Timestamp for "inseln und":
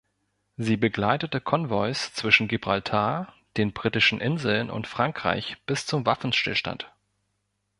4.19-4.87